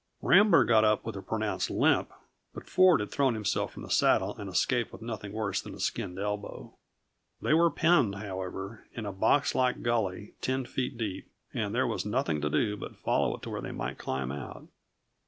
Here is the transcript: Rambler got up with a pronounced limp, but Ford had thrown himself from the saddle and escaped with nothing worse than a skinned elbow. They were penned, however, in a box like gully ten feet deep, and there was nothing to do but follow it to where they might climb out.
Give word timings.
Rambler 0.23 0.63
got 0.63 0.83
up 0.83 1.05
with 1.05 1.15
a 1.15 1.21
pronounced 1.21 1.69
limp, 1.69 2.11
but 2.55 2.67
Ford 2.67 3.01
had 3.01 3.11
thrown 3.11 3.35
himself 3.35 3.71
from 3.71 3.83
the 3.83 3.89
saddle 3.91 4.35
and 4.39 4.49
escaped 4.49 4.91
with 4.91 5.03
nothing 5.03 5.31
worse 5.31 5.61
than 5.61 5.75
a 5.75 5.79
skinned 5.79 6.17
elbow. 6.17 6.73
They 7.39 7.53
were 7.53 7.69
penned, 7.69 8.15
however, 8.15 8.87
in 8.93 9.05
a 9.05 9.11
box 9.11 9.53
like 9.53 9.83
gully 9.83 10.33
ten 10.41 10.65
feet 10.65 10.97
deep, 10.97 11.29
and 11.53 11.75
there 11.75 11.85
was 11.85 12.03
nothing 12.03 12.41
to 12.41 12.49
do 12.49 12.75
but 12.75 12.97
follow 12.97 13.35
it 13.35 13.43
to 13.43 13.51
where 13.51 13.61
they 13.61 13.71
might 13.71 13.99
climb 13.99 14.31
out. 14.31 14.65